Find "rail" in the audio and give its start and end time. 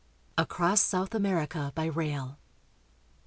1.89-2.39